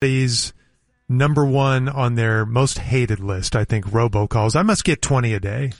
These 0.00 0.52
number 1.08 1.44
one 1.44 1.88
on 1.88 2.14
their 2.14 2.44
most 2.46 2.78
hated 2.78 3.20
list, 3.20 3.56
I 3.56 3.64
think, 3.64 3.86
robocalls. 3.86 4.54
I 4.54 4.62
must 4.62 4.84
get 4.84 5.02
20 5.02 5.32
a 5.34 5.40
day. 5.40 5.72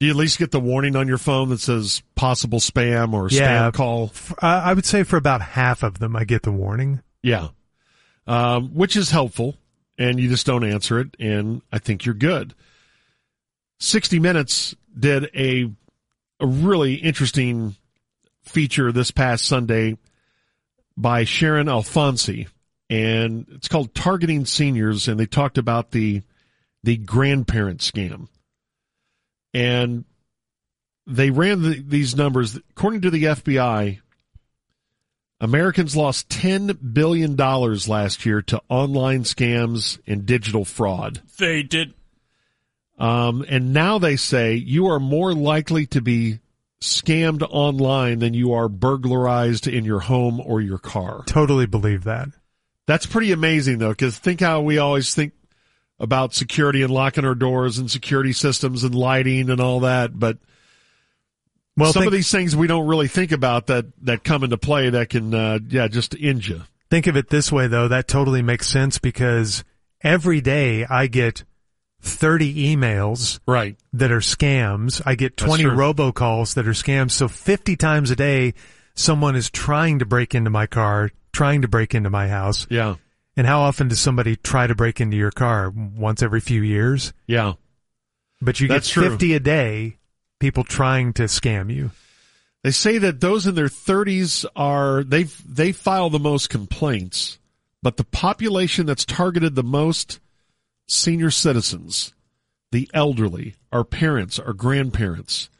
Do 0.00 0.06
you 0.06 0.10
at 0.12 0.16
least 0.16 0.38
get 0.38 0.50
the 0.50 0.60
warning 0.60 0.96
on 0.96 1.08
your 1.08 1.18
phone 1.18 1.48
that 1.50 1.60
says 1.60 2.02
possible 2.14 2.58
spam 2.60 3.12
or 3.14 3.28
Yeah. 3.30 3.70
spam 3.70 3.74
call? 3.74 4.12
I 4.40 4.74
would 4.74 4.84
say 4.84 5.02
for 5.02 5.16
about 5.16 5.40
half 5.40 5.82
of 5.82 5.98
them, 5.98 6.14
I 6.16 6.24
get 6.24 6.42
the 6.42 6.52
warning. 6.52 7.00
Yeah. 7.22 7.48
Um, 8.26 8.74
which 8.74 8.96
is 8.96 9.10
helpful 9.10 9.56
and 9.98 10.18
you 10.18 10.28
just 10.28 10.46
don't 10.46 10.64
answer 10.64 10.98
it. 11.00 11.16
And 11.20 11.62
I 11.72 11.78
think 11.78 12.04
you're 12.04 12.14
good. 12.14 12.54
60 13.80 14.18
Minutes 14.18 14.74
did 14.98 15.30
a, 15.34 15.70
a 16.40 16.46
really 16.46 16.94
interesting 16.94 17.76
feature 18.42 18.92
this 18.92 19.10
past 19.10 19.44
Sunday 19.46 19.96
by 20.96 21.24
Sharon 21.24 21.66
Alfonsi 21.66 22.48
and 22.94 23.46
it's 23.50 23.66
called 23.66 23.92
Targeting 23.92 24.46
Seniors. 24.46 25.08
And 25.08 25.18
they 25.18 25.26
talked 25.26 25.58
about 25.58 25.90
the, 25.90 26.22
the 26.84 26.96
grandparent 26.96 27.80
scam. 27.80 28.28
And 29.52 30.04
they 31.04 31.30
ran 31.30 31.62
the, 31.62 31.82
these 31.84 32.14
numbers. 32.14 32.54
According 32.70 33.00
to 33.00 33.10
the 33.10 33.24
FBI, 33.24 33.98
Americans 35.40 35.96
lost 35.96 36.28
$10 36.28 36.94
billion 36.94 37.34
last 37.34 38.24
year 38.24 38.42
to 38.42 38.62
online 38.68 39.24
scams 39.24 39.98
and 40.06 40.24
digital 40.24 40.64
fraud. 40.64 41.20
They 41.36 41.64
did. 41.64 41.94
Um, 42.96 43.44
and 43.48 43.72
now 43.72 43.98
they 43.98 44.14
say 44.14 44.54
you 44.54 44.86
are 44.86 45.00
more 45.00 45.34
likely 45.34 45.86
to 45.86 46.00
be 46.00 46.38
scammed 46.80 47.42
online 47.50 48.20
than 48.20 48.34
you 48.34 48.52
are 48.52 48.68
burglarized 48.68 49.66
in 49.66 49.84
your 49.84 49.98
home 49.98 50.38
or 50.38 50.60
your 50.60 50.78
car. 50.78 51.24
Totally 51.26 51.66
believe 51.66 52.04
that. 52.04 52.28
That's 52.86 53.06
pretty 53.06 53.32
amazing 53.32 53.78
though, 53.78 53.90
because 53.90 54.18
think 54.18 54.40
how 54.40 54.60
we 54.60 54.78
always 54.78 55.14
think 55.14 55.32
about 55.98 56.34
security 56.34 56.82
and 56.82 56.92
locking 56.92 57.24
our 57.24 57.34
doors 57.34 57.78
and 57.78 57.90
security 57.90 58.32
systems 58.32 58.84
and 58.84 58.94
lighting 58.94 59.48
and 59.48 59.60
all 59.60 59.80
that, 59.80 60.18
but 60.18 60.38
Well, 61.76 61.92
some 61.92 62.02
think, 62.02 62.08
of 62.08 62.12
these 62.12 62.30
things 62.30 62.54
we 62.56 62.66
don't 62.66 62.86
really 62.86 63.08
think 63.08 63.32
about 63.32 63.68
that 63.68 63.86
that 64.02 64.24
come 64.24 64.44
into 64.44 64.58
play 64.58 64.90
that 64.90 65.08
can, 65.08 65.32
uh, 65.34 65.58
yeah, 65.68 65.88
just 65.88 66.14
end 66.20 66.46
you. 66.46 66.62
think 66.90 67.06
of 67.06 67.16
it 67.16 67.28
this 67.30 67.50
way 67.50 67.66
though. 67.68 67.88
That 67.88 68.06
totally 68.08 68.42
makes 68.42 68.66
sense 68.68 68.98
because 68.98 69.64
every 70.02 70.40
day 70.40 70.84
I 70.84 71.06
get 71.06 71.44
30 72.02 72.76
emails 72.76 73.40
Right. 73.46 73.76
that 73.94 74.12
are 74.12 74.18
scams. 74.20 75.00
I 75.06 75.14
get 75.14 75.36
20 75.38 75.62
true. 75.64 75.72
robocalls 75.72 76.54
that 76.54 76.66
are 76.68 76.72
scams. 76.72 77.12
So 77.12 77.28
50 77.28 77.76
times 77.76 78.10
a 78.10 78.16
day, 78.16 78.52
someone 78.94 79.34
is 79.36 79.48
trying 79.48 79.98
to 80.00 80.04
break 80.06 80.34
into 80.34 80.50
my 80.50 80.66
car, 80.66 81.10
trying 81.34 81.62
to 81.62 81.68
break 81.68 81.94
into 81.94 82.08
my 82.08 82.28
house. 82.28 82.66
Yeah. 82.70 82.94
And 83.36 83.46
how 83.46 83.62
often 83.62 83.88
does 83.88 84.00
somebody 84.00 84.36
try 84.36 84.66
to 84.66 84.74
break 84.74 85.00
into 85.00 85.16
your 85.16 85.32
car? 85.32 85.70
Once 85.70 86.22
every 86.22 86.40
few 86.40 86.62
years? 86.62 87.12
Yeah. 87.26 87.54
But 88.40 88.60
you 88.60 88.68
That's 88.68 88.88
get 88.88 88.92
true. 88.92 89.10
50 89.10 89.34
a 89.34 89.40
day, 89.40 89.98
people 90.38 90.64
trying 90.64 91.12
to 91.14 91.24
scam 91.24 91.74
you. 91.74 91.90
They 92.62 92.70
say 92.70 92.98
that 92.98 93.20
those 93.20 93.46
in 93.46 93.54
their 93.54 93.68
30s 93.68 94.46
are 94.56 95.04
they 95.04 95.24
they 95.24 95.72
file 95.72 96.08
the 96.08 96.18
most 96.18 96.48
complaints, 96.48 97.38
but 97.82 97.98
the 97.98 98.04
population 98.04 98.86
that's 98.86 99.04
targeted 99.04 99.54
the 99.54 99.62
most 99.62 100.18
senior 100.88 101.30
citizens, 101.30 102.14
the 102.72 102.88
elderly, 102.94 103.56
our 103.70 103.84
parents, 103.84 104.38
our 104.38 104.54
grandparents. 104.54 105.50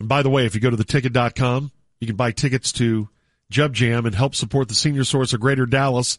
And 0.00 0.08
by 0.08 0.22
the 0.22 0.30
way, 0.30 0.46
if 0.46 0.54
you 0.54 0.60
go 0.60 0.70
to 0.70 0.76
theticket.com, 0.76 1.70
you 2.00 2.06
can 2.06 2.16
buy 2.16 2.32
tickets 2.32 2.72
to 2.72 3.10
Jub 3.52 3.72
Jam 3.72 4.06
and 4.06 4.14
help 4.14 4.34
support 4.34 4.68
the 4.68 4.74
senior 4.74 5.04
source 5.04 5.32
of 5.32 5.40
Greater 5.40 5.66
Dallas 5.66 6.18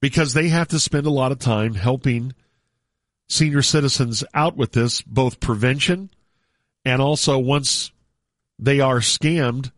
because 0.00 0.34
they 0.34 0.48
have 0.48 0.68
to 0.68 0.78
spend 0.78 1.06
a 1.06 1.10
lot 1.10 1.32
of 1.32 1.38
time 1.38 1.74
helping 1.74 2.34
senior 3.28 3.62
citizens 3.62 4.22
out 4.34 4.56
with 4.56 4.72
this, 4.72 5.02
both 5.02 5.40
prevention 5.40 6.10
and 6.86 7.02
also 7.02 7.36
once 7.36 7.90
they 8.60 8.78
are 8.78 9.00
scammed, 9.00 9.72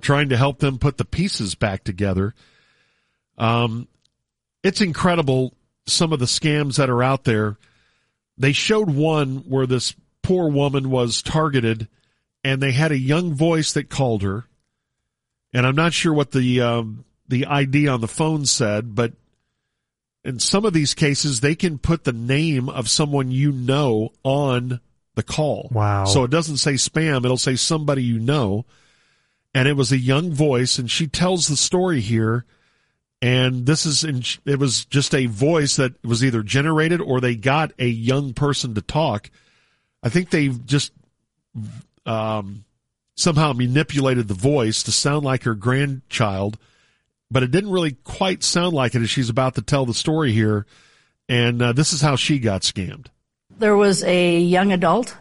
trying 0.00 0.30
to 0.30 0.36
help 0.36 0.60
them 0.60 0.78
put 0.78 0.96
the 0.96 1.04
pieces 1.04 1.54
back 1.54 1.84
together. 1.84 2.34
Um, 3.36 3.86
it's 4.62 4.80
incredible 4.80 5.54
some 5.86 6.14
of 6.14 6.20
the 6.20 6.24
scams 6.24 6.76
that 6.76 6.88
are 6.88 7.02
out 7.02 7.24
there. 7.24 7.58
They 8.38 8.52
showed 8.52 8.88
one 8.88 9.44
where 9.46 9.66
this 9.66 9.94
poor 10.22 10.50
woman 10.50 10.88
was 10.88 11.22
targeted, 11.22 11.86
and 12.42 12.62
they 12.62 12.72
had 12.72 12.92
a 12.92 12.98
young 12.98 13.34
voice 13.34 13.74
that 13.74 13.90
called 13.90 14.22
her, 14.22 14.46
and 15.54 15.66
I'm 15.66 15.76
not 15.76 15.94
sure 15.94 16.12
what 16.12 16.32
the 16.32 16.60
um, 16.60 17.04
the 17.28 17.46
ID 17.46 17.88
on 17.88 18.00
the 18.00 18.08
phone 18.08 18.44
said, 18.44 18.94
but 18.94 19.12
in 20.24 20.40
some 20.40 20.64
of 20.64 20.72
these 20.72 20.94
cases, 20.94 21.40
they 21.40 21.54
can 21.54 21.78
put 21.78 22.04
the 22.04 22.12
name 22.12 22.68
of 22.68 22.88
someone 22.88 23.30
you 23.30 23.52
know 23.52 24.12
on 24.24 24.80
the 25.14 25.22
call. 25.22 25.68
Wow. 25.70 26.06
So 26.06 26.24
it 26.24 26.30
doesn't 26.30 26.56
say 26.56 26.74
spam, 26.74 27.24
it'll 27.24 27.36
say 27.36 27.56
somebody 27.56 28.02
you 28.02 28.18
know. 28.18 28.66
And 29.56 29.68
it 29.68 29.76
was 29.76 29.92
a 29.92 29.98
young 29.98 30.32
voice, 30.32 30.80
and 30.80 30.90
she 30.90 31.06
tells 31.06 31.46
the 31.46 31.56
story 31.56 32.00
here. 32.00 32.44
And 33.22 33.64
this 33.66 33.86
is, 33.86 34.02
in, 34.02 34.22
it 34.44 34.58
was 34.58 34.84
just 34.86 35.14
a 35.14 35.26
voice 35.26 35.76
that 35.76 35.92
was 36.04 36.24
either 36.24 36.42
generated 36.42 37.00
or 37.00 37.20
they 37.20 37.36
got 37.36 37.72
a 37.78 37.86
young 37.86 38.34
person 38.34 38.74
to 38.74 38.82
talk. 38.82 39.30
I 40.02 40.08
think 40.08 40.30
they've 40.30 40.66
just, 40.66 40.92
um, 42.04 42.64
somehow 43.16 43.52
manipulated 43.52 44.28
the 44.28 44.34
voice 44.34 44.82
to 44.82 44.92
sound 44.92 45.24
like 45.24 45.44
her 45.44 45.54
grandchild, 45.54 46.58
but 47.30 47.42
it 47.42 47.50
didn't 47.50 47.70
really 47.70 47.92
quite 48.04 48.42
sound 48.42 48.74
like 48.74 48.94
it 48.94 49.02
as 49.02 49.10
she's 49.10 49.28
about 49.28 49.54
to 49.54 49.62
tell 49.62 49.86
the 49.86 49.94
story 49.94 50.32
here. 50.32 50.66
And 51.28 51.62
uh, 51.62 51.72
this 51.72 51.92
is 51.92 52.00
how 52.00 52.16
she 52.16 52.38
got 52.38 52.62
scammed. 52.62 53.06
There 53.58 53.76
was 53.76 54.02
a 54.04 54.38
young 54.38 54.72
adult 54.72 55.16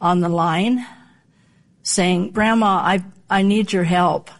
on 0.00 0.20
the 0.20 0.28
line 0.28 0.84
saying, 1.82 2.30
Grandma, 2.32 2.80
I, 2.82 3.04
I 3.28 3.42
need 3.42 3.72
your 3.72 3.84
help. 3.84 4.30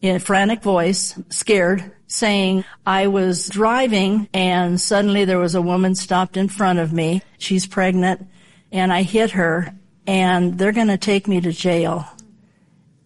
In 0.00 0.16
a 0.16 0.20
frantic 0.20 0.62
voice, 0.62 1.18
scared, 1.28 1.92
saying, 2.06 2.64
I 2.86 3.06
was 3.08 3.48
driving 3.48 4.28
and 4.32 4.80
suddenly 4.80 5.26
there 5.26 5.38
was 5.38 5.54
a 5.54 5.62
woman 5.62 5.94
stopped 5.94 6.38
in 6.38 6.48
front 6.48 6.78
of 6.78 6.92
me. 6.92 7.22
She's 7.38 7.66
pregnant 7.66 8.26
and 8.72 8.92
I 8.92 9.02
hit 9.02 9.32
her 9.32 9.74
and 10.06 10.58
they're 10.58 10.72
going 10.72 10.88
to 10.88 10.98
take 10.98 11.28
me 11.28 11.40
to 11.42 11.52
jail. 11.52 12.08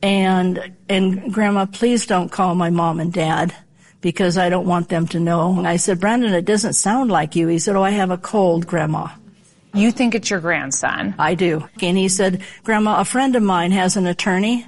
And, 0.05 0.75
and 0.87 1.33
grandma, 1.33 1.65
please 1.65 2.05
don't 2.05 2.31
call 2.31 2.55
my 2.55 2.69
mom 2.69 3.01
and 3.01 3.11
dad 3.11 3.55
because 4.03 4.37
I 4.37 4.51
don't 4.51 4.67
want 4.67 4.91
them 4.91 5.09
to 5.09 5.19
know. 5.19 5.57
And 5.57 5.67
I 5.67 5.77
said, 5.77 5.99
Brandon, 5.99 6.35
it 6.35 6.45
doesn't 6.45 6.75
sound 6.75 7.11
like 7.11 7.35
you. 7.35 7.49
He 7.49 7.59
said, 7.59 7.75
Oh, 7.75 7.83
I 7.83 7.89
have 7.89 8.11
a 8.11 8.19
cold, 8.19 8.67
grandma. 8.67 9.09
You 9.73 9.91
think 9.91 10.15
it's 10.15 10.29
your 10.29 10.41
grandson. 10.41 11.15
I 11.19 11.35
do. 11.35 11.67
And 11.81 11.97
he 11.97 12.11
said, 12.11 12.43
Grandma, 12.65 13.01
a 13.01 13.07
friend 13.07 13.35
of 13.35 13.43
mine 13.43 13.73
has 13.73 13.97
an 13.97 14.07
attorney 14.07 14.67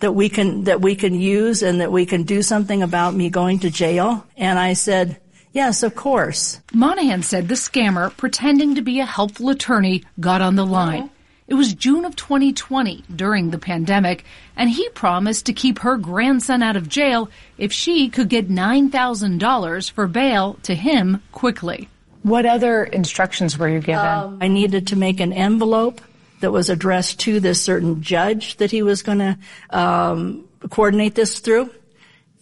that 0.00 0.12
we 0.12 0.28
can, 0.28 0.64
that 0.64 0.82
we 0.82 0.96
can 0.96 1.14
use 1.14 1.62
and 1.62 1.80
that 1.80 1.90
we 1.90 2.04
can 2.04 2.24
do 2.24 2.42
something 2.42 2.82
about 2.82 3.14
me 3.14 3.30
going 3.30 3.60
to 3.60 3.70
jail. 3.70 4.26
And 4.36 4.58
I 4.58 4.74
said, 4.74 5.18
yes, 5.52 5.82
of 5.82 5.94
course. 5.94 6.60
Monahan 6.74 7.22
said 7.22 7.48
the 7.48 7.54
scammer, 7.54 8.14
pretending 8.14 8.74
to 8.74 8.82
be 8.82 9.00
a 9.00 9.06
helpful 9.06 9.48
attorney, 9.48 10.04
got 10.20 10.42
on 10.42 10.56
the 10.56 10.66
line. 10.66 11.08
It 11.46 11.54
was 11.54 11.74
June 11.74 12.06
of 12.06 12.16
2020 12.16 13.04
during 13.14 13.50
the 13.50 13.58
pandemic, 13.58 14.24
and 14.56 14.70
he 14.70 14.88
promised 14.90 15.44
to 15.46 15.52
keep 15.52 15.80
her 15.80 15.98
grandson 15.98 16.62
out 16.62 16.76
of 16.76 16.88
jail 16.88 17.28
if 17.58 17.70
she 17.70 18.08
could 18.08 18.30
get 18.30 18.48
$9,000 18.48 19.90
for 19.90 20.06
bail 20.06 20.54
to 20.62 20.74
him 20.74 21.22
quickly. 21.32 21.88
What 22.22 22.46
other 22.46 22.84
instructions 22.84 23.58
were 23.58 23.68
you 23.68 23.80
given? 23.80 24.38
I 24.40 24.48
needed 24.48 24.86
to 24.88 24.96
make 24.96 25.20
an 25.20 25.34
envelope 25.34 26.00
that 26.40 26.50
was 26.50 26.70
addressed 26.70 27.20
to 27.20 27.40
this 27.40 27.60
certain 27.60 28.02
judge 28.02 28.56
that 28.56 28.70
he 28.70 28.82
was 28.82 29.02
going 29.02 29.18
to 29.18 29.38
um, 29.68 30.48
coordinate 30.70 31.14
this 31.14 31.40
through. 31.40 31.70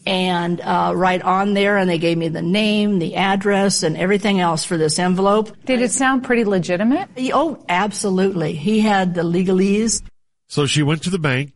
And 0.05 0.61
uh, 0.61 0.93
right 0.97 1.23
on 1.23 1.55
there, 1.55 1.77
and 1.77 1.89
they 1.89 1.99
gave 1.99 2.19
me 2.19 2.29
the 2.29 2.43
name, 2.43 2.99
the 2.99 3.17
address, 3.17 3.85
and 3.85 3.97
everything 3.97 4.41
else 4.41 4.65
for 4.65 4.77
this 4.77 4.99
envelope. 4.99 5.57
Did 5.65 5.81
it 5.81 5.93
sound 5.93 6.25
pretty 6.25 6.45
legitimate? 6.45 7.09
Oh, 7.33 7.65
absolutely. 7.69 8.55
He 8.55 8.81
had 8.81 9.15
the 9.15 9.23
legalese. 9.23 10.03
So 10.49 10.67
she 10.67 10.83
went 10.83 11.05
to 11.05 11.11
the 11.11 11.21
bank, 11.21 11.53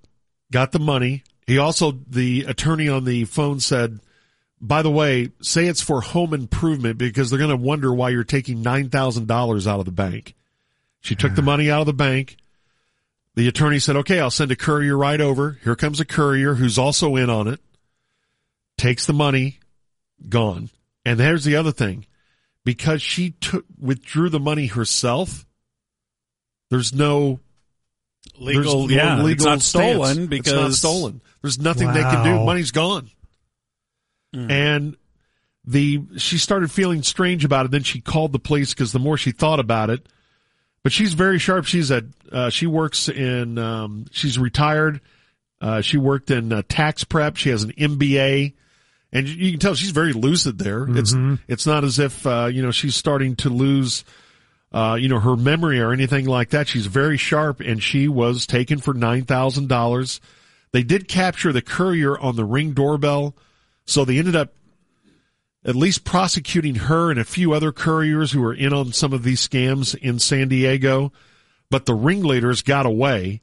got 0.53 0.71
the 0.71 0.79
money. 0.79 1.25
He 1.47 1.59
also, 1.59 1.93
the 2.09 2.45
attorney 2.49 2.89
on 2.89 3.05
the 3.05 3.25
phone 3.25 3.59
said, 3.61 4.01
by 4.61 4.83
the 4.83 4.91
way, 4.91 5.31
say 5.43 5.67
it's 5.67 5.83
for 5.83 6.01
home 6.01 6.33
improvement 6.33 6.99
because 6.99 7.31
they're 7.31 7.39
going 7.39 7.51
to 7.51 7.57
wonder 7.57 7.93
why 7.93 8.11
you're 8.11 8.25
taking 8.25 8.63
$9,000 8.63 9.67
out 9.67 9.79
of 9.81 9.85
the 9.85 9.93
bank. 9.93 10.35
She 11.01 11.15
took 11.15 11.35
the 11.35 11.43
money 11.43 11.71
out 11.71 11.81
of 11.81 11.87
the 11.87 11.93
bank. 11.93 12.37
The 13.37 13.49
attorney 13.49 13.79
said, 13.79 13.97
okay, 13.97 14.19
I'll 14.19 14.31
send 14.31 14.51
a 14.51 14.57
courier 14.57 14.97
right 14.97 15.21
over. 15.21 15.59
Here 15.63 15.77
comes 15.77 16.01
a 16.01 16.05
courier 16.05 16.55
who's 16.55 16.79
also 16.79 17.17
in 17.17 17.29
on 17.29 17.49
it. 17.49 17.61
Takes 18.79 19.07
the 19.07 19.13
money, 19.13 19.61
gone. 20.29 20.71
And 21.05 21.19
there's 21.19 21.45
the 21.45 21.57
other 21.57 21.73
thing. 21.73 22.07
Because 22.65 23.01
she 23.01 23.31
took, 23.31 23.65
withdrew 23.79 24.29
the 24.29 24.41
money 24.41 24.67
herself, 24.67 25.47
there's 26.69 26.93
no 26.93 27.41
Legal, 28.39 28.87
there's 28.87 28.91
no 28.91 28.97
yeah, 28.97 29.17
legal 29.17 29.31
it's 29.31 29.45
not 29.45 29.63
stance. 29.63 29.95
stolen 29.95 30.19
it's 30.19 30.29
because 30.29 30.53
not 30.53 30.73
stolen. 30.73 31.21
There's 31.43 31.59
nothing 31.59 31.93
they 31.93 32.03
can 32.03 32.25
do. 32.25 32.45
Money's 32.45 32.71
gone. 32.71 33.11
Hmm. 34.35 34.51
And 34.51 34.97
the 35.65 36.03
she 36.19 36.39
started 36.39 36.71
feeling 36.71 37.03
strange 37.03 37.45
about 37.45 37.67
it. 37.67 37.71
Then 37.71 37.83
she 37.83 38.01
called 38.01 38.33
the 38.33 38.39
police 38.39 38.75
because 38.75 38.93
the 38.93 38.99
more 38.99 39.17
she 39.17 39.33
thought 39.33 39.61
about 39.61 39.91
it, 39.91 40.07
but 40.83 40.93
she's 40.93 41.15
very 41.15 41.39
sharp. 41.39 41.65
She's 41.65 41.91
a 41.91 42.05
uh, 42.31 42.51
she 42.51 42.67
works 42.67 43.09
in 43.09 43.59
um, 43.59 44.07
she's 44.11 44.39
retired. 44.39 45.01
Uh, 45.61 45.81
she 45.81 45.97
worked 45.97 46.31
in 46.31 46.53
uh, 46.53 46.63
tax 46.69 47.05
prep. 47.05 47.37
She 47.37 47.49
has 47.51 47.63
an 47.63 47.73
MBA, 47.73 48.53
and 49.13 49.29
you 49.29 49.53
can 49.53 49.61
tell 49.61 49.75
she's 49.75 49.91
very 49.91 50.13
lucid 50.13 50.59
there. 50.59 50.87
It's 50.99 51.13
it's 51.49 51.67
not 51.67 51.85
as 51.85 51.99
if 51.99 52.27
uh, 52.27 52.49
you 52.53 52.63
know 52.63 52.71
she's 52.71 52.97
starting 52.97 53.37
to 53.37 53.49
lose. 53.51 54.05
Uh, 54.73 54.97
you 55.01 55.09
know 55.09 55.21
her 55.21 55.37
memory 55.37 55.81
or 55.81 55.93
anything 55.93 56.27
like 56.27 56.51
that. 56.51 56.69
She's 56.69 56.87
very 56.87 57.17
sharp, 57.17 57.61
and 57.61 57.83
she 57.83 58.09
was 58.09 58.47
taken 58.47 58.79
for 58.79 58.93
nine 58.93 59.25
thousand 59.25 59.69
dollars. 59.69 60.21
They 60.73 60.83
did 60.83 61.09
capture 61.09 61.53
the 61.53 61.63
courier 61.63 62.19
on 62.19 62.37
the 62.37 62.45
ring 62.45 62.73
doorbell, 62.73 63.35
so 63.87 64.05
they 64.05 64.19
ended 64.19 64.37
up 64.37 64.53
at 65.65 65.77
least 65.77 66.05
prosecuting 66.05 66.75
her 66.75 67.11
and 67.11 67.19
a 67.19 67.25
few 67.25 67.53
other 67.53 67.73
couriers 67.73 68.33
who 68.33 68.41
were 68.41 68.55
in 68.55 68.73
on 68.73 68.93
some 68.93 69.13
of 69.13 69.23
these 69.23 69.47
scams 69.47 69.97
in 69.97 70.19
San 70.19 70.49
Diego. 70.49 71.13
But 71.71 71.87
the 71.87 71.95
ringleaders 71.95 72.63
got 72.63 72.87
away, 72.87 73.41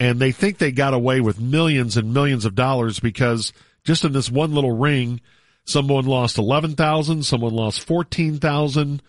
and 0.00 0.18
they 0.18 0.32
think 0.32 0.58
they 0.58 0.72
got 0.72 0.92
away 0.92 1.20
with 1.20 1.40
millions 1.40 1.96
and 1.96 2.12
millions 2.12 2.44
of 2.44 2.54
dollars 2.54 3.00
because 3.00 3.52
just 3.84 4.04
in 4.04 4.12
this 4.12 4.30
one 4.30 4.54
little 4.54 4.76
ring, 4.76 5.20
someone 5.64 6.06
lost 6.06 6.38
eleven 6.38 6.74
thousand, 6.74 7.24
someone 7.24 7.54
lost 7.54 7.86
fourteen 7.86 8.38
thousand, 8.38 9.02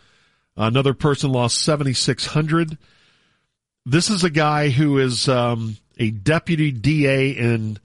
another 0.56 0.94
person 0.94 1.32
lost 1.32 1.62
seventy 1.62 1.94
six 1.94 2.26
hundred. 2.28 2.78
This 3.86 4.10
is 4.10 4.24
a 4.24 4.30
guy 4.30 4.70
who 4.70 4.98
is 4.98 5.30
um, 5.30 5.78
a 5.98 6.12
deputy 6.12 6.72
DA 6.72 7.32
in 7.32 7.78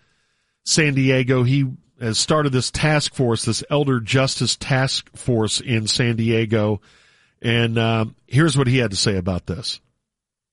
San 0.64 0.94
Diego. 0.94 1.42
He 1.42 1.66
has 2.00 2.18
started 2.18 2.52
this 2.52 2.70
task 2.70 3.14
force, 3.14 3.44
this 3.44 3.62
elder 3.70 4.00
justice 4.00 4.56
task 4.56 5.14
force 5.16 5.60
in 5.60 5.86
San 5.86 6.16
Diego. 6.16 6.80
And 7.42 7.78
um, 7.78 8.16
here's 8.26 8.56
what 8.56 8.66
he 8.66 8.78
had 8.78 8.90
to 8.90 8.96
say 8.96 9.16
about 9.16 9.46
this. 9.46 9.80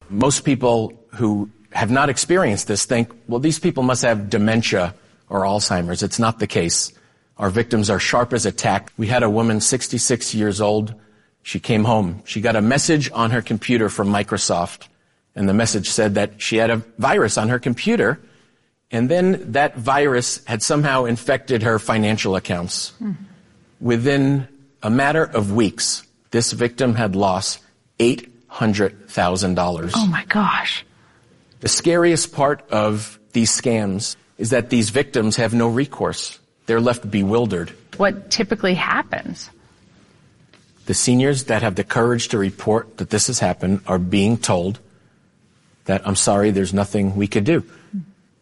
Most 0.09 0.45
people 0.45 0.93
who 1.15 1.49
have 1.71 1.91
not 1.91 2.09
experienced 2.09 2.67
this 2.67 2.85
think, 2.85 3.11
well, 3.27 3.39
these 3.39 3.59
people 3.59 3.83
must 3.83 4.03
have 4.03 4.29
dementia 4.29 4.93
or 5.29 5.41
Alzheimer's. 5.41 6.03
It's 6.03 6.19
not 6.19 6.39
the 6.39 6.47
case. 6.47 6.91
Our 7.38 7.50
victims 7.50 7.89
are 7.89 8.00
sharp 8.00 8.33
as 8.33 8.45
a 8.45 8.51
tack. 8.51 8.91
We 8.97 9.07
had 9.07 9.24
a 9.24 9.29
woman, 9.29 9.62
66 9.62 10.33
years 10.33 10.59
old. 10.59 10.94
She 11.44 11.59
came 11.59 11.83
home. 11.83 12.24
She 12.25 12.41
got 12.41 12.56
a 12.56 12.62
message 12.62 13.12
on 13.13 13.31
her 13.31 13.41
computer 13.41 13.89
from 13.89 14.09
Microsoft. 14.09 14.88
And 15.35 15.47
the 15.47 15.53
message 15.53 15.89
said 15.89 16.15
that 16.15 16.41
she 16.41 16.57
had 16.57 16.69
a 16.69 16.77
virus 16.97 17.38
on 17.38 17.50
her 17.50 17.59
computer. 17.59 18.19
And 18.89 19.09
then 19.09 19.51
that 19.51 19.77
virus 19.77 20.44
had 20.45 20.63
somehow 20.63 21.06
infected 21.06 21.63
her 21.63 21.77
financial 21.77 22.35
accounts. 22.35 22.94
Within 23.80 24.47
a 24.81 24.89
matter 24.89 25.23
of 25.23 25.51
weeks, 25.51 26.03
this 26.31 26.51
victim 26.53 26.95
had 26.95 27.15
lost 27.15 27.59
$800,000. 28.00 29.91
Oh 29.95 30.07
my 30.07 30.25
gosh. 30.25 30.85
The 31.59 31.68
scariest 31.68 32.33
part 32.33 32.68
of 32.71 33.19
these 33.33 33.51
scams 33.51 34.15
is 34.37 34.51
that 34.51 34.69
these 34.69 34.89
victims 34.89 35.35
have 35.35 35.53
no 35.53 35.67
recourse. 35.67 36.39
They're 36.65 36.81
left 36.81 37.09
bewildered. 37.09 37.71
What 37.97 38.29
typically 38.29 38.75
happens? 38.75 39.49
The 40.85 40.93
seniors 40.93 41.45
that 41.45 41.63
have 41.63 41.75
the 41.75 41.83
courage 41.83 42.29
to 42.29 42.37
report 42.37 42.97
that 42.97 43.09
this 43.09 43.27
has 43.27 43.39
happened 43.39 43.81
are 43.87 43.99
being 43.99 44.37
told 44.37 44.79
that, 45.85 46.07
I'm 46.07 46.15
sorry, 46.15 46.51
there's 46.51 46.73
nothing 46.73 47.15
we 47.15 47.27
could 47.27 47.43
do. 47.43 47.63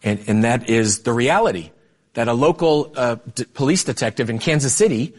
And, 0.03 0.19
and 0.27 0.43
that 0.43 0.69
is 0.69 0.99
the 0.99 1.13
reality 1.13 1.71
that 2.13 2.27
a 2.27 2.33
local 2.33 2.91
uh, 2.95 3.17
d- 3.33 3.45
police 3.45 3.83
detective 3.83 4.29
in 4.29 4.39
Kansas 4.39 4.73
City 4.73 5.13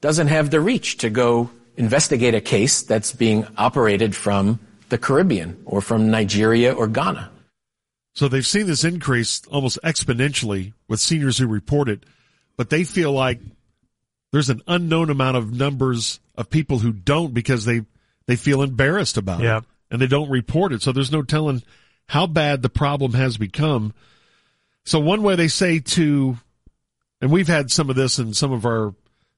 doesn't 0.00 0.28
have 0.28 0.50
the 0.50 0.60
reach 0.60 0.98
to 0.98 1.10
go 1.10 1.50
investigate 1.76 2.34
a 2.34 2.40
case 2.40 2.82
that's 2.82 3.12
being 3.12 3.46
operated 3.56 4.14
from 4.14 4.58
the 4.88 4.98
Caribbean 4.98 5.60
or 5.64 5.80
from 5.80 6.10
Nigeria 6.10 6.72
or 6.72 6.86
Ghana. 6.86 7.30
So 8.14 8.28
they've 8.28 8.46
seen 8.46 8.66
this 8.66 8.84
increase 8.84 9.42
almost 9.46 9.78
exponentially 9.82 10.72
with 10.88 11.00
seniors 11.00 11.38
who 11.38 11.46
report 11.46 11.88
it, 11.88 12.04
but 12.56 12.68
they 12.70 12.84
feel 12.84 13.12
like 13.12 13.40
there's 14.32 14.50
an 14.50 14.62
unknown 14.66 15.10
amount 15.10 15.36
of 15.36 15.52
numbers 15.52 16.20
of 16.36 16.50
people 16.50 16.78
who 16.78 16.92
don't 16.92 17.34
because 17.34 17.64
they 17.64 17.82
they 18.26 18.36
feel 18.36 18.62
embarrassed 18.62 19.16
about 19.16 19.40
Yeah. 19.40 19.58
it 19.58 19.64
and 19.90 20.00
they 20.00 20.06
don't 20.06 20.30
report 20.30 20.72
it. 20.72 20.80
So 20.82 20.92
there's 20.92 21.12
no 21.12 21.22
telling 21.22 21.62
how 22.06 22.26
bad 22.26 22.62
the 22.62 22.68
problem 22.68 23.12
has 23.14 23.36
become. 23.36 23.92
So 24.84 24.98
one 25.00 25.22
way 25.22 25.34
they 25.36 25.48
say 25.48 25.78
to, 25.80 26.38
and 27.20 27.30
we've 27.30 27.48
had 27.48 27.70
some 27.70 27.90
of 27.90 27.96
this 27.96 28.18
in 28.18 28.32
some 28.34 28.52
of 28.52 28.64
our 28.64 28.94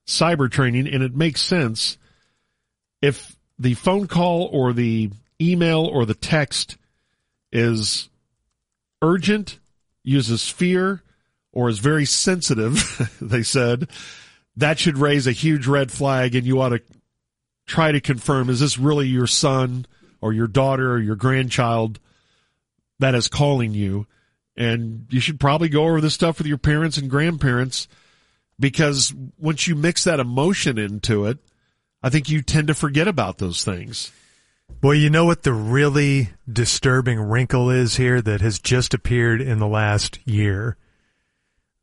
cyber 0.07 0.49
training, 0.49 0.87
and 0.87 1.03
it 1.03 1.15
makes 1.15 1.41
sense. 1.41 1.97
If 3.01 3.35
the 3.59 3.73
phone 3.73 4.07
call 4.07 4.49
or 4.51 4.71
the 4.73 5.09
email 5.41 5.85
or 5.85 6.05
the 6.05 6.13
text 6.13 6.77
is 7.51 8.09
urgent, 9.01 9.59
uses 10.03 10.49
fear, 10.49 11.01
or 11.51 11.69
is 11.69 11.79
very 11.79 12.05
sensitive, 12.05 13.17
they 13.21 13.43
said, 13.43 13.89
that 14.57 14.79
should 14.79 14.97
raise 14.97 15.27
a 15.27 15.31
huge 15.31 15.67
red 15.67 15.91
flag 15.91 16.35
and 16.35 16.45
you 16.45 16.61
ought 16.61 16.69
to 16.69 16.81
try 17.65 17.91
to 17.91 17.99
confirm 17.99 18.49
is 18.49 18.59
this 18.59 18.77
really 18.77 19.07
your 19.07 19.27
son 19.27 19.85
or 20.21 20.33
your 20.33 20.47
daughter 20.47 20.91
or 20.91 20.99
your 20.99 21.15
grandchild 21.15 21.99
that 22.99 23.15
is 23.15 23.27
calling 23.27 23.73
you? 23.73 24.05
And 24.57 25.07
you 25.09 25.19
should 25.19 25.39
probably 25.39 25.67
go 25.67 25.83
over 25.83 25.99
this 25.99 26.13
stuff 26.13 26.37
with 26.37 26.47
your 26.47 26.57
parents 26.57 26.97
and 26.97 27.09
grandparents 27.09 27.87
because 28.59 29.13
once 29.37 29.67
you 29.67 29.75
mix 29.75 30.05
that 30.05 30.19
emotion 30.19 30.77
into 30.77 31.25
it, 31.25 31.39
I 32.01 32.09
think 32.09 32.29
you 32.29 32.41
tend 32.41 32.67
to 32.67 32.73
forget 32.73 33.07
about 33.07 33.37
those 33.37 33.65
things. 33.65 34.11
Boy, 34.81 34.93
you 34.93 35.09
know 35.09 35.25
what 35.25 35.43
the 35.43 35.53
really 35.53 36.29
disturbing 36.51 37.19
wrinkle 37.19 37.69
is 37.69 37.95
here 37.95 38.21
that 38.21 38.41
has 38.41 38.59
just 38.59 38.93
appeared 38.93 39.41
in 39.41 39.59
the 39.59 39.67
last 39.67 40.19
year? 40.27 40.77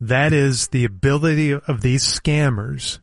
That 0.00 0.32
is 0.32 0.68
the 0.68 0.84
ability 0.84 1.52
of 1.52 1.80
these 1.80 2.04
scammers 2.04 2.98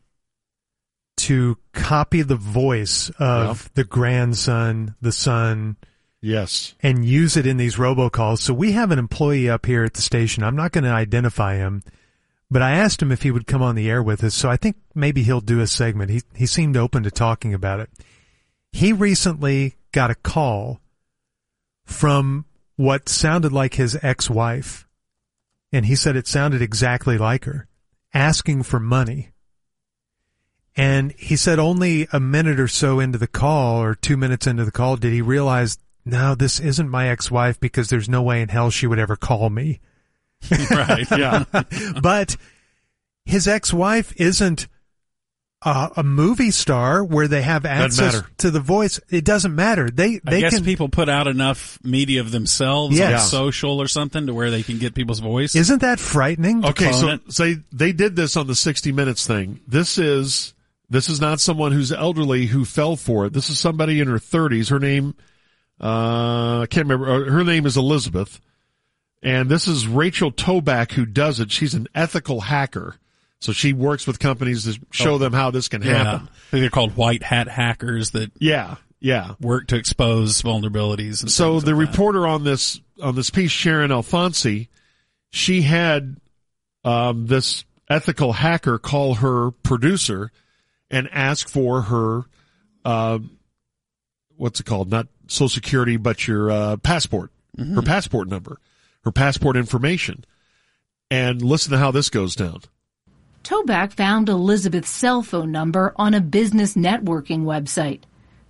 to 1.18 1.58
copy 1.72 2.22
the 2.22 2.36
voice 2.36 3.10
of 3.18 3.70
the 3.74 3.84
grandson, 3.84 4.94
the 5.02 5.12
son, 5.12 5.76
Yes. 6.22 6.74
and 6.82 7.04
use 7.04 7.36
it 7.36 7.46
in 7.46 7.56
these 7.56 7.76
robocalls. 7.76 8.38
So 8.38 8.54
we 8.54 8.72
have 8.72 8.90
an 8.90 8.98
employee 8.98 9.48
up 9.50 9.66
here 9.66 9.84
at 9.84 9.94
the 9.94 10.02
station. 10.02 10.42
I'm 10.42 10.56
not 10.56 10.72
going 10.72 10.84
to 10.84 10.90
identify 10.90 11.56
him, 11.56 11.82
but 12.50 12.62
I 12.62 12.72
asked 12.72 13.02
him 13.02 13.12
if 13.12 13.22
he 13.22 13.30
would 13.30 13.46
come 13.46 13.62
on 13.62 13.74
the 13.74 13.90
air 13.90 14.02
with 14.02 14.22
us. 14.24 14.34
So 14.34 14.50
I 14.50 14.56
think 14.56 14.76
maybe 14.94 15.22
he'll 15.22 15.40
do 15.40 15.60
a 15.60 15.66
segment. 15.66 16.10
He, 16.10 16.22
he 16.34 16.46
seemed 16.46 16.76
open 16.76 17.02
to 17.02 17.10
talking 17.10 17.52
about 17.54 17.80
it. 17.80 17.90
He 18.72 18.92
recently 18.92 19.74
got 19.92 20.10
a 20.10 20.14
call 20.14 20.80
from 21.84 22.44
what 22.76 23.08
sounded 23.08 23.52
like 23.52 23.74
his 23.74 23.98
ex-wife. 24.02 24.86
And 25.72 25.86
he 25.86 25.94
said 25.94 26.16
it 26.16 26.26
sounded 26.26 26.62
exactly 26.62 27.18
like 27.18 27.44
her 27.44 27.66
asking 28.12 28.62
for 28.62 28.80
money. 28.80 29.30
And 30.76 31.12
he 31.12 31.36
said 31.36 31.58
only 31.58 32.08
a 32.12 32.20
minute 32.20 32.58
or 32.58 32.68
so 32.68 33.00
into 33.00 33.18
the 33.18 33.26
call 33.26 33.82
or 33.82 33.94
two 33.94 34.16
minutes 34.16 34.46
into 34.46 34.64
the 34.64 34.70
call 34.70 34.96
did 34.96 35.12
he 35.12 35.20
realize, 35.20 35.78
no, 36.04 36.34
this 36.34 36.58
isn't 36.58 36.88
my 36.88 37.08
ex-wife 37.08 37.60
because 37.60 37.88
there's 37.88 38.08
no 38.08 38.22
way 38.22 38.40
in 38.40 38.48
hell 38.48 38.70
she 38.70 38.86
would 38.86 38.98
ever 38.98 39.16
call 39.16 39.50
me. 39.50 39.80
Right. 40.70 41.06
Yeah. 41.10 41.44
but 42.02 42.36
his 43.26 43.46
ex-wife 43.46 44.14
isn't 44.16 44.68
a, 45.62 45.90
a 45.98 46.02
movie 46.02 46.50
star 46.50 47.04
where 47.04 47.28
they 47.28 47.42
have 47.42 47.66
access 47.66 48.22
to 48.38 48.50
the 48.50 48.60
voice. 48.60 48.98
It 49.10 49.24
doesn't 49.24 49.54
matter. 49.54 49.90
They 49.90 50.20
I 50.26 50.30
they 50.30 50.40
guess 50.40 50.54
can. 50.54 50.64
people 50.64 50.88
put 50.88 51.08
out 51.08 51.26
enough 51.26 51.78
media 51.84 52.20
of 52.22 52.30
themselves 52.30 52.98
on 52.98 53.10
Yes. 53.10 53.30
social 53.30 53.80
or 53.80 53.86
something 53.88 54.26
to 54.26 54.32
where 54.34 54.50
they 54.50 54.62
can 54.62 54.78
get 54.78 54.94
people's 54.94 55.18
voice. 55.20 55.54
isn't 55.54 55.82
that 55.82 56.00
frightening? 56.00 56.64
Okay, 56.64 56.90
so 56.92 57.00
clone 57.00 57.20
it. 57.26 57.32
say 57.32 57.56
they 57.72 57.92
did 57.92 58.16
this 58.16 58.36
on 58.36 58.46
the 58.46 58.54
60 58.54 58.92
minutes 58.92 59.26
thing. 59.26 59.60
This 59.68 59.98
is 59.98 60.54
this 60.88 61.08
is 61.08 61.20
not 61.20 61.40
someone 61.40 61.72
who's 61.72 61.92
elderly 61.92 62.46
who 62.46 62.64
fell 62.64 62.96
for 62.96 63.26
it. 63.26 63.32
This 63.32 63.50
is 63.50 63.58
somebody 63.58 64.00
in 64.00 64.08
her 64.08 64.18
30s. 64.18 64.70
Her 64.70 64.78
name 64.80 65.14
uh 65.80 66.60
I 66.62 66.66
can't 66.70 66.86
remember. 66.88 67.10
uh, 67.26 67.30
Her 67.30 67.44
name 67.44 67.66
is 67.66 67.76
Elizabeth. 67.76 68.40
And 69.22 69.50
this 69.50 69.68
is 69.68 69.86
Rachel 69.86 70.32
Tobac 70.32 70.92
who 70.92 71.04
does 71.04 71.40
it. 71.40 71.52
She's 71.52 71.74
an 71.74 71.86
ethical 71.94 72.40
hacker. 72.40 72.96
So 73.40 73.52
she 73.52 73.72
works 73.72 74.06
with 74.06 74.18
companies 74.18 74.64
to 74.64 74.78
show 74.90 75.16
them 75.18 75.32
how 75.32 75.50
this 75.50 75.68
can 75.68 75.82
yeah. 75.82 76.04
happen. 76.04 76.28
They're 76.50 76.68
called 76.70 76.96
white 76.96 77.22
hat 77.22 77.48
hackers 77.48 78.10
that 78.10 78.30
Yeah. 78.38 78.76
Yeah. 79.00 79.34
work 79.40 79.68
to 79.68 79.76
expose 79.76 80.42
vulnerabilities. 80.42 81.28
So 81.30 81.52
the 81.52 81.54
like 81.54 81.64
that. 81.64 81.74
reporter 81.74 82.26
on 82.26 82.44
this 82.44 82.80
on 83.02 83.14
this 83.14 83.30
piece, 83.30 83.50
Sharon 83.50 83.90
Alfonsi, 83.90 84.68
she 85.30 85.62
had 85.62 86.16
um, 86.84 87.26
this 87.26 87.64
ethical 87.88 88.34
hacker 88.34 88.78
call 88.78 89.14
her 89.14 89.50
producer 89.50 90.30
and 90.90 91.08
ask 91.10 91.48
for 91.48 91.82
her 91.82 92.24
uh, 92.84 93.20
what's 94.36 94.60
it 94.60 94.66
called? 94.66 94.90
Not 94.90 95.06
Social 95.28 95.48
Security, 95.48 95.96
but 95.96 96.26
your 96.26 96.50
uh, 96.50 96.76
passport, 96.78 97.30
her 97.58 97.82
passport 97.82 98.28
number, 98.28 98.58
her 99.04 99.12
passport 99.12 99.56
information. 99.56 100.24
And 101.10 101.42
listen 101.42 101.72
to 101.72 101.78
how 101.78 101.90
this 101.90 102.08
goes 102.08 102.34
down. 102.34 102.60
Tobac 103.44 103.92
found 103.92 104.28
Elizabeth's 104.28 104.90
cell 104.90 105.22
phone 105.22 105.50
number 105.50 105.94
on 105.96 106.14
a 106.14 106.20
business 106.20 106.74
networking 106.74 107.44
website. 107.44 108.00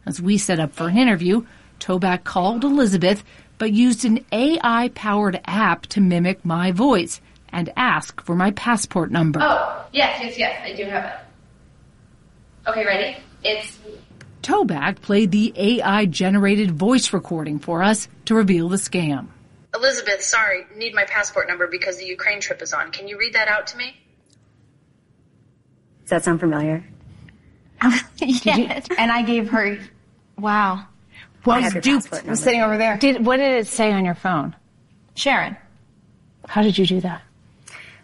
As 0.04 0.20
we 0.20 0.36
set 0.36 0.58
up 0.58 0.72
for 0.72 0.88
an 0.88 0.98
interview, 0.98 1.46
Tobac 1.78 2.24
called 2.24 2.64
Elizabeth, 2.64 3.22
but 3.58 3.72
used 3.72 4.04
an 4.04 4.24
AI 4.32 4.90
powered 4.94 5.40
app 5.44 5.86
to 5.86 6.00
mimic 6.00 6.44
my 6.44 6.72
voice 6.72 7.20
and 7.50 7.72
ask 7.76 8.20
for 8.22 8.34
my 8.34 8.50
passport 8.52 9.10
number. 9.10 9.40
Oh, 9.42 9.84
yes, 9.92 10.20
yes, 10.22 10.38
yes, 10.38 10.60
I 10.64 10.74
do 10.74 10.84
have 10.84 11.04
it. 11.04 12.70
Okay, 12.70 12.84
ready? 12.84 13.16
It's 13.42 13.78
Tobac 14.42 15.00
played 15.02 15.30
the 15.30 15.52
AI 15.56 16.06
generated 16.06 16.70
voice 16.70 17.12
recording 17.12 17.58
for 17.58 17.82
us 17.82 18.08
to 18.24 18.34
reveal 18.34 18.68
the 18.68 18.76
scam. 18.76 19.28
Elizabeth, 19.74 20.22
sorry, 20.22 20.66
need 20.76 20.94
my 20.94 21.04
passport 21.04 21.46
number 21.46 21.66
because 21.66 21.98
the 21.98 22.06
Ukraine 22.06 22.40
trip 22.40 22.60
is 22.60 22.72
on. 22.72 22.90
Can 22.90 23.06
you 23.06 23.18
read 23.18 23.34
that 23.34 23.48
out 23.48 23.68
to 23.68 23.76
me? 23.76 23.96
Does 26.10 26.24
that 26.24 26.24
sound 26.24 26.40
familiar? 26.40 26.82
yes. 28.18 28.88
and 28.98 29.12
I 29.12 29.22
gave 29.22 29.48
her, 29.50 29.78
wow. 30.36 30.84
I 31.46 31.60
have 31.60 31.74
your 31.74 31.82
duped. 31.82 32.10
passport 32.10 32.28
I'm 32.28 32.34
sitting 32.34 32.62
over 32.62 32.76
there. 32.76 32.96
Did, 32.96 33.24
what 33.24 33.36
did 33.36 33.60
it 33.60 33.68
say 33.68 33.92
on 33.92 34.04
your 34.04 34.16
phone? 34.16 34.56
Sharon. 35.14 35.56
How 36.48 36.62
did 36.62 36.76
you 36.76 36.84
do 36.84 37.00
that? 37.02 37.22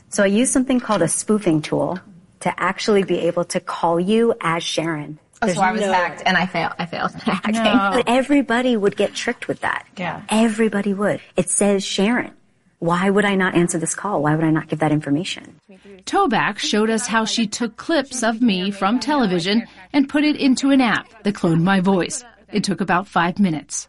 So 0.09 0.23
I 0.23 0.27
used 0.27 0.53
something 0.53 0.79
called 0.79 1.03
a 1.03 1.09
spoofing 1.09 1.63
tool 1.63 1.99
to 2.41 2.61
actually 2.61 3.03
be 3.03 3.19
able 3.23 3.43
to 3.47 3.59
call 3.59 3.99
you 3.99 4.35
as 4.41 4.63
Sharon. 4.63 5.19
Oh, 5.43 5.49
so 5.49 5.61
I 5.61 5.73
was 5.73 5.81
no- 5.81 5.93
hacked 5.93 6.23
and 6.25 6.37
I 6.37 6.47
failed. 6.47 6.75
I 6.79 6.87
failed. 6.87 7.11
Hacking. 7.23 7.55
But 7.55 8.05
everybody 8.07 8.77
would 8.77 8.97
get 8.97 9.15
tricked 9.15 9.49
with 9.49 9.63
that. 9.63 9.85
Yeah. 9.97 10.23
Everybody 10.29 10.95
would. 10.95 11.21
It 11.37 11.51
says 11.51 11.85
Sharon. 11.85 12.31
Why 12.79 13.09
would 13.09 13.25
I 13.25 13.35
not 13.35 13.55
answer 13.55 13.79
this 13.79 13.95
call? 13.95 14.23
Why 14.23 14.35
would 14.35 14.45
I 14.45 14.51
not 14.51 14.69
give 14.69 14.81
that 14.81 14.93
information? 14.93 15.61
Tobac 16.05 16.59
showed 16.59 16.91
us 16.91 17.07
how 17.07 17.25
she 17.25 17.47
took 17.47 17.77
clips 17.77 18.23
of 18.23 18.43
me 18.43 18.71
from 18.71 19.01
television 19.01 19.67
and 19.93 20.09
put 20.09 20.25
it 20.25 20.37
into 20.37 20.71
an 20.71 20.81
app 20.81 21.23
that 21.23 21.35
cloned 21.35 21.63
my 21.63 21.81
voice. 21.81 22.25
It 22.53 22.65
took 22.65 22.81
about 22.81 23.09
five 23.09 23.39
minutes. 23.39 23.89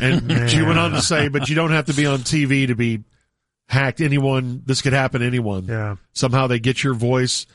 And 0.00 0.50
she 0.50 0.62
went 0.62 0.78
on 0.78 0.92
to 0.92 1.02
say, 1.02 1.28
but 1.28 1.48
you 1.48 1.54
don't 1.54 1.72
have 1.72 1.86
to 1.86 1.94
be 1.94 2.06
on 2.06 2.20
TV 2.20 2.68
to 2.68 2.74
be 2.74 3.02
hacked. 3.68 4.00
Anyone, 4.00 4.62
this 4.64 4.80
could 4.80 4.92
happen 4.92 5.20
to 5.20 5.26
anyone. 5.26 5.64
Yeah. 5.66 5.96
Somehow 6.12 6.46
they 6.46 6.60
get 6.60 6.82
your 6.82 6.94
voice. 6.94 7.46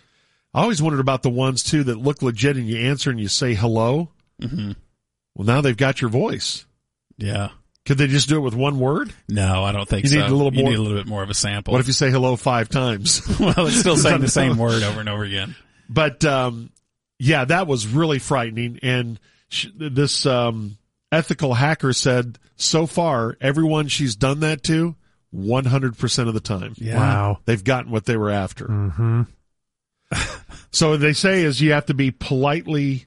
I 0.53 0.61
always 0.61 0.81
wondered 0.81 0.99
about 0.99 1.23
the 1.23 1.29
ones 1.29 1.63
too 1.63 1.83
that 1.85 1.97
look 1.97 2.21
legit 2.21 2.57
and 2.57 2.67
you 2.67 2.77
answer 2.77 3.09
and 3.09 3.19
you 3.19 3.27
say 3.27 3.53
hello. 3.53 4.09
Mm-hmm. 4.41 4.73
Well, 5.35 5.45
now 5.45 5.61
they've 5.61 5.77
got 5.77 6.01
your 6.01 6.09
voice. 6.09 6.65
Yeah. 7.17 7.49
Could 7.87 7.97
they 7.97 8.05
just 8.07 8.29
do 8.29 8.35
it 8.37 8.41
with 8.41 8.53
one 8.53 8.77
word? 8.79 9.11
No, 9.29 9.63
I 9.63 9.71
don't 9.71 9.87
think 9.87 10.03
You 10.03 10.09
so. 10.09 10.15
need 10.17 10.29
a 10.29 10.35
little 10.35 10.51
more, 10.51 10.63
you 10.65 10.69
need 10.69 10.77
a 10.77 10.81
little 10.81 10.97
bit 10.97 11.07
more 11.07 11.23
of 11.23 11.29
a 11.29 11.33
sample. 11.33 11.71
What 11.71 11.79
if 11.79 11.87
you 11.87 11.93
say 11.93 12.11
hello 12.11 12.35
five 12.35 12.69
times? 12.69 13.21
well, 13.39 13.65
it's 13.67 13.79
still 13.79 13.97
saying 13.97 14.21
the 14.21 14.27
same 14.27 14.57
word 14.59 14.83
over 14.83 14.99
and 14.99 15.07
over 15.09 15.23
again. 15.23 15.55
But 15.89 16.23
um, 16.25 16.69
yeah, 17.17 17.45
that 17.45 17.65
was 17.65 17.87
really 17.87 18.19
frightening. 18.19 18.77
And 18.83 19.19
sh- 19.49 19.67
this 19.75 20.25
um, 20.25 20.77
ethical 21.11 21.53
hacker 21.53 21.93
said 21.93 22.37
so 22.57 22.85
far, 22.87 23.37
everyone 23.41 23.87
she's 23.87 24.15
done 24.17 24.41
that 24.41 24.63
to, 24.63 24.95
100% 25.33 26.27
of 26.27 26.33
the 26.33 26.39
time. 26.41 26.73
Yeah. 26.77 26.97
Wow. 26.97 27.39
They've 27.45 27.63
gotten 27.63 27.89
what 27.91 28.05
they 28.05 28.17
were 28.17 28.29
after. 28.31 28.65
hmm 28.67 29.21
So 30.71 30.97
they 30.97 31.13
say 31.13 31.43
is 31.43 31.61
you 31.61 31.71
have 31.71 31.85
to 31.87 31.93
be 31.93 32.11
politely, 32.11 33.05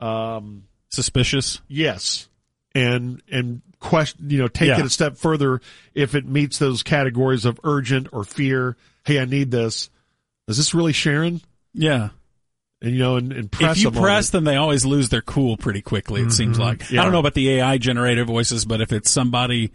um, 0.00 0.64
Suspicious. 0.88 1.60
yes, 1.68 2.28
and 2.74 3.20
and 3.30 3.62
question, 3.84 4.30
you 4.30 4.38
know, 4.38 4.48
take 4.48 4.68
Yeah. 4.68 4.80
it 4.80 4.86
a 4.86 4.90
step 4.90 5.16
further 5.16 5.60
if 5.94 6.14
it 6.14 6.26
meets 6.26 6.58
those 6.58 6.82
categories 6.82 7.44
of 7.44 7.60
urgent 7.64 8.08
or 8.12 8.24
fear. 8.24 8.76
Hey, 9.04 9.20
I 9.20 9.24
need 9.26 9.50
this. 9.50 9.90
Is 10.48 10.56
this 10.56 10.74
really 10.74 10.92
Sharon? 10.92 11.40
Yeah. 11.72 12.08
And 12.82 12.92
you 12.92 12.98
know, 12.98 13.16
and, 13.16 13.32
and 13.32 13.50
press 13.52 13.78
if 13.78 13.84
you 13.84 13.90
them 13.90 14.02
press 14.02 14.30
them, 14.30 14.44
they 14.44 14.56
always 14.56 14.84
lose 14.84 15.08
their 15.08 15.22
cool 15.22 15.56
pretty 15.56 15.80
quickly. 15.80 16.20
It 16.22 16.32
seems 16.32 16.58
like. 16.58 16.90
Yeah. 16.90 17.00
I 17.00 17.04
don't 17.04 17.12
know 17.12 17.18
about 17.20 17.34
the 17.34 17.48
AI 17.60 17.78
generated 17.78 18.26
voices, 18.26 18.64
but 18.64 18.80
if 18.80 18.92
it's 18.92 19.10
somebody, 19.10 19.70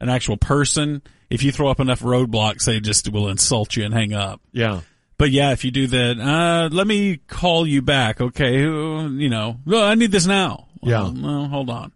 an 0.00 0.08
actual 0.08 0.36
person, 0.36 1.02
if 1.28 1.42
you 1.42 1.52
throw 1.52 1.68
up 1.68 1.80
enough 1.80 2.00
roadblocks, 2.00 2.64
they 2.64 2.80
just 2.80 3.10
will 3.10 3.28
insult 3.28 3.76
you 3.76 3.84
and 3.84 3.92
hang 3.92 4.12
up. 4.14 4.40
yeah. 4.52 4.80
But 5.18 5.30
yeah, 5.30 5.52
if 5.52 5.64
you 5.64 5.70
do 5.70 5.86
that, 5.86 6.18
uh, 6.20 6.68
let 6.70 6.86
me 6.86 7.16
call 7.26 7.66
you 7.66 7.80
back. 7.80 8.20
Okay. 8.20 8.58
You 8.60 9.28
know, 9.30 9.58
well, 9.64 9.82
I 9.84 9.94
need 9.94 10.12
this 10.12 10.26
now. 10.26 10.66
Yeah. 10.82 11.04
Well, 11.04 11.14
well, 11.22 11.44
hold 11.48 11.70
on. 11.70 11.92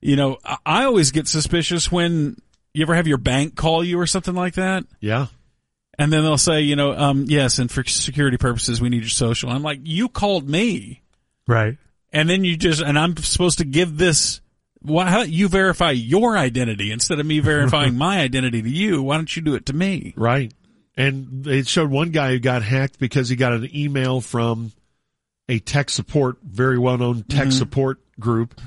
You 0.00 0.16
know, 0.16 0.38
I, 0.64 0.84
always 0.84 1.10
get 1.10 1.28
suspicious 1.28 1.92
when 1.92 2.36
you 2.72 2.82
ever 2.82 2.94
have 2.94 3.06
your 3.06 3.18
bank 3.18 3.54
call 3.54 3.84
you 3.84 4.00
or 4.00 4.06
something 4.06 4.34
like 4.34 4.54
that. 4.54 4.84
Yeah. 5.00 5.26
And 5.98 6.10
then 6.10 6.22
they'll 6.22 6.38
say, 6.38 6.62
you 6.62 6.76
know, 6.76 6.92
um, 6.92 7.26
yes, 7.28 7.58
and 7.58 7.70
for 7.70 7.84
security 7.84 8.38
purposes, 8.38 8.80
we 8.80 8.88
need 8.88 9.02
your 9.02 9.10
social. 9.10 9.50
I'm 9.50 9.62
like, 9.62 9.80
you 9.82 10.08
called 10.08 10.48
me. 10.48 11.02
Right. 11.46 11.76
And 12.12 12.30
then 12.30 12.44
you 12.44 12.56
just, 12.56 12.80
and 12.80 12.98
I'm 12.98 13.16
supposed 13.18 13.58
to 13.58 13.64
give 13.64 13.98
this, 13.98 14.40
why, 14.80 15.10
how, 15.10 15.22
you 15.22 15.48
verify 15.48 15.90
your 15.90 16.38
identity 16.38 16.90
instead 16.90 17.20
of 17.20 17.26
me 17.26 17.40
verifying 17.40 17.98
my 17.98 18.20
identity 18.20 18.62
to 18.62 18.70
you. 18.70 19.02
Why 19.02 19.16
don't 19.16 19.34
you 19.36 19.42
do 19.42 19.54
it 19.54 19.66
to 19.66 19.74
me? 19.74 20.14
Right. 20.16 20.54
And 20.96 21.46
it 21.46 21.68
showed 21.68 21.90
one 21.90 22.10
guy 22.10 22.30
who 22.30 22.38
got 22.38 22.62
hacked 22.62 22.98
because 22.98 23.28
he 23.28 23.36
got 23.36 23.52
an 23.52 23.68
email 23.74 24.22
from 24.22 24.72
a 25.50 25.58
tech 25.58 25.90
support, 25.90 26.38
very 26.42 26.78
well 26.78 26.96
known 26.96 27.24
tech 27.24 27.48
Mm-hmm. 27.48 27.50
support 27.50 27.98
group 28.18 28.58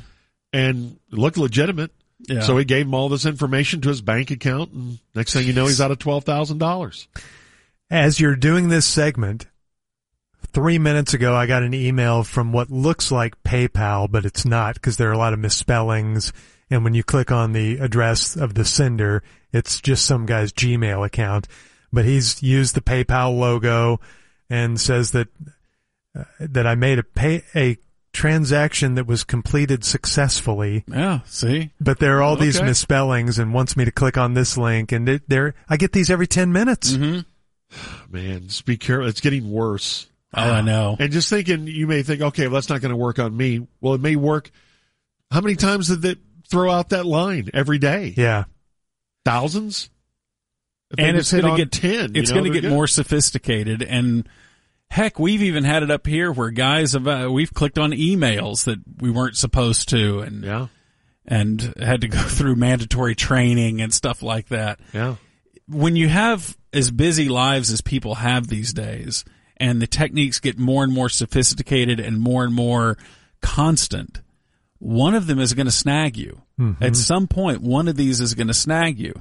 and 0.54 1.00
it 1.12 1.18
looked 1.18 1.38
legitimate. 1.38 1.92
Yeah. 2.20 2.42
So 2.42 2.58
he 2.58 2.64
gave 2.64 2.86
him 2.86 2.94
all 2.94 3.10
this 3.10 3.26
information 3.26 3.82
to 3.82 3.90
his 3.90 4.02
bank 4.02 4.32
account 4.32 4.72
and 4.72 5.00
next 5.14 5.34
thing 5.34 5.46
you 5.46 5.52
know, 5.52 5.66
he's 5.66 5.82
out 5.82 5.92
of 5.92 6.00
$12,000. 6.00 7.08
As 7.90 8.20
you're 8.20 8.38
doing 8.38 8.70
this 8.70 8.86
segment, 8.86 9.48
three 10.54 10.80
minutes 10.80 11.14
ago, 11.14 11.36
I 11.36 11.48
got 11.48 11.64
an 11.64 11.74
email 11.74 12.24
from 12.24 12.54
what 12.54 12.70
looks 12.70 13.12
like 13.12 13.44
PayPal, 13.44 14.10
but 14.10 14.26
it's 14.26 14.46
not 14.46 14.76
because 14.76 14.98
there 14.98 15.10
are 15.10 15.14
a 15.14 15.18
lot 15.18 15.34
of 15.34 15.40
misspellings. 15.40 16.32
And 16.70 16.84
when 16.84 16.94
you 16.94 17.04
click 17.04 17.32
on 17.32 17.52
the 17.52 17.78
address 17.78 18.36
of 18.36 18.54
the 18.54 18.64
sender, 18.64 19.22
it's 19.52 19.82
just 19.82 20.06
some 20.06 20.26
guy's 20.26 20.54
Gmail 20.54 21.06
account. 21.06 21.48
But 21.92 22.06
he's 22.06 22.42
used 22.42 22.76
the 22.76 22.82
PayPal 22.82 23.38
logo 23.38 24.00
and 24.50 24.80
says 24.80 25.12
that 25.12 25.28
uh, 26.18 26.24
that 26.40 26.66
I 26.66 26.76
made 26.76 27.00
a 27.00 27.04
pay 27.04 27.44
a 27.56 27.78
transaction 28.14 28.96
that 28.96 29.08
was 29.08 29.24
completed 29.24 29.84
successfully. 29.84 30.86
Yeah. 30.88 31.20
See? 31.26 31.72
But 31.82 32.00
there 32.00 32.18
are 32.18 32.22
all 32.22 32.36
these 32.36 32.62
misspellings 32.62 33.40
and 33.40 33.54
wants 33.54 33.76
me 33.76 33.86
to 33.86 33.92
click 33.92 34.18
on 34.18 34.34
this 34.34 34.58
link. 34.58 34.92
And 34.92 35.10
it, 35.10 35.24
there, 35.28 35.56
I 35.68 35.78
get 35.78 35.92
these 35.92 36.10
every 36.10 36.28
ten 36.28 36.54
minutes. 36.54 36.94
Mm-hmm. 36.94 38.14
Man, 38.14 38.48
just 38.48 38.66
be 38.66 38.78
careful. 38.78 39.08
It's 39.08 39.22
getting 39.22 39.52
worse. 39.52 40.08
Oh, 40.36 40.42
I 40.42 40.62
know. 40.62 40.96
And 41.00 41.12
just 41.12 41.30
thinking, 41.30 41.68
you 41.68 41.88
may 41.88 42.04
think, 42.04 42.22
okay, 42.22 42.48
well, 42.48 42.56
that's 42.56 42.70
not 42.70 42.82
going 42.82 42.92
to 42.92 42.98
work 42.98 43.20
on 43.20 43.36
me. 43.36 43.68
Well, 43.82 43.96
it 43.96 44.02
may 44.02 44.16
work. 44.16 44.50
How 45.32 45.42
many 45.42 45.56
times 45.56 45.90
did 45.90 46.02
they 46.02 46.16
throw 46.50 46.72
out 46.72 46.90
that 46.90 47.06
line 47.06 47.50
every 47.54 47.80
day? 47.80 48.14
Yeah. 48.16 48.46
Thousands? 49.26 49.90
And 50.98 51.18
it's 51.18 51.32
going 51.32 51.46
to 51.46 51.58
get 51.58 51.72
10. 51.72 52.16
It's 52.16 52.30
you 52.30 52.36
know, 52.36 52.42
going 52.42 52.54
to 52.54 52.62
get 52.62 52.68
good. 52.68 52.72
more 52.72 52.88
sophisticated, 52.88 53.82
and 53.82 54.30
heck, 54.94 55.18
we've 55.18 55.42
even 55.42 55.64
had 55.64 55.82
it 55.84 55.90
up 55.92 56.06
here 56.06 56.32
where 56.32 56.52
guys 56.52 56.94
have 56.94 57.08
uh, 57.08 57.28
we've 57.32 57.54
clicked 57.54 57.80
on 57.80 57.92
emails 57.92 58.66
that 58.66 58.80
we 59.00 59.10
weren't 59.10 59.36
supposed 59.36 59.90
to, 59.90 60.20
and 60.20 60.44
Yeah. 60.44 60.68
and 61.26 61.74
had 61.82 62.02
to 62.02 62.08
go 62.08 62.20
through 62.22 62.56
mandatory 62.56 63.16
training 63.16 63.82
and 63.82 63.92
stuff 63.94 64.22
like 64.22 64.50
that. 64.50 64.80
Yeah. 64.94 65.16
When 65.68 65.96
you 65.96 66.10
have 66.10 66.56
as 66.72 66.92
busy 66.92 67.28
lives 67.30 67.72
as 67.72 67.82
people 67.82 68.16
have 68.16 68.48
these 68.48 68.72
days, 68.74 69.26
and 69.58 69.82
the 69.82 69.88
techniques 69.88 70.40
get 70.40 70.58
more 70.60 70.84
and 70.84 70.94
more 70.94 71.10
sophisticated 71.10 72.00
and 72.00 72.20
more 72.20 72.44
and 72.44 72.54
more 72.54 72.98
constant, 73.42 74.22
one 74.80 75.16
of 75.16 75.28
them 75.28 75.40
is 75.40 75.54
going 75.54 75.66
to 75.68 75.72
snag 75.72 76.18
you. 76.18 76.42
At 76.82 76.96
some 76.96 77.28
point, 77.28 77.62
one 77.62 77.88
of 77.88 77.96
these 77.98 78.22
is 78.22 78.36
going 78.36 78.48
to 78.48 78.54
snag 78.54 79.00
you. 79.00 79.14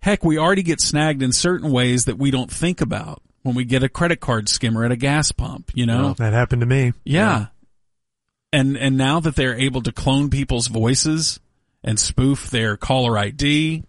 Heck, 0.00 0.24
we 0.24 0.38
already 0.38 0.62
get 0.62 0.80
snagged 0.80 1.20
in 1.22 1.32
certain 1.32 1.70
ways 1.72 2.04
that 2.06 2.16
we 2.16 2.30
don't 2.30 2.50
think 2.50 2.80
about 2.80 3.20
when 3.44 3.54
we 3.54 3.64
get 3.64 3.82
a 3.84 3.88
credit 3.88 4.18
card 4.20 4.48
skimmer 4.48 4.84
at 4.84 4.90
a 4.90 4.96
gas 4.96 5.30
pump, 5.30 5.70
you 5.74 5.86
know? 5.86 6.14
That 6.14 6.32
happened 6.32 6.60
to 6.62 6.66
me. 6.66 6.92
Yeah. 7.04 7.46
And 8.52 8.76
and 8.76 8.96
now 8.96 9.20
that 9.20 9.36
they're 9.36 9.54
able 9.58 9.82
to 9.82 9.92
clone 9.92 10.30
people's 10.30 10.66
voices 10.66 11.38
and 11.84 11.98
spoof 12.00 12.50
their 12.50 12.76
caller 12.76 13.16
ID, 13.18 13.84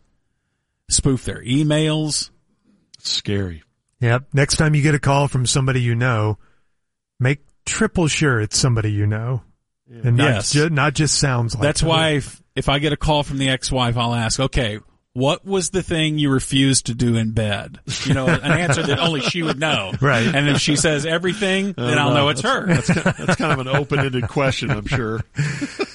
spoof 0.90 1.24
their 1.26 1.42
emails. 1.44 2.30
It's 3.00 3.10
scary. 3.12 3.64
Yep. 4.02 4.26
Next 4.34 4.58
time 4.58 4.76
you 4.76 4.82
get 4.82 4.94
a 4.96 5.00
call 5.00 5.28
from 5.28 5.46
somebody 5.46 5.82
you 5.82 5.96
know, 5.96 6.38
make 7.20 7.40
triple 7.66 8.08
sure 8.08 8.42
it's 8.42 8.58
somebody 8.58 8.92
you 8.92 9.08
know. 9.08 9.42
And 9.90 10.18
not, 10.18 10.24
Yes. 10.34 10.52
ju- 10.52 10.70
not 10.70 10.96
just 10.96 11.18
sounds 11.18 11.54
like 11.56 11.62
That's 11.62 11.80
them. 11.82 11.90
why 11.90 12.10
if, 12.16 12.42
if 12.56 12.68
I 12.70 12.80
get 12.80 12.92
a 12.92 12.98
call 12.98 13.22
from 13.24 13.38
the 13.38 13.50
ex-wife, 13.50 13.96
I'll 13.98 14.16
ask, 14.16 14.40
okay, 14.40 14.80
what 15.16 15.46
was 15.46 15.70
the 15.70 15.82
thing 15.82 16.20
you 16.20 16.30
refused 16.30 16.88
to 16.88 16.94
do 16.94 17.16
in 17.16 17.32
bed? 17.32 17.80
You 18.04 18.14
know, 18.14 18.28
an 18.28 18.52
answer 18.52 18.84
that 18.84 19.00
only 19.00 19.22
she 19.22 19.42
would 19.44 19.58
know. 19.58 19.94
Right. 20.02 20.28
And 20.28 20.50
if 20.50 20.60
she 20.60 20.76
says 20.76 21.06
everything, 21.06 21.74
then 21.74 21.98
oh, 21.98 22.02
I'll 22.02 22.10
no, 22.10 22.16
know 22.16 22.30
it's 22.30 22.42
her. 22.42 22.68
That's 22.68 22.88
that's 22.88 23.36
kind 23.38 23.54
of 23.54 23.60
an 23.60 23.70
open-ended 23.70 24.28
question, 24.28 24.70
I'm 24.70 24.86
sure. 24.86 25.22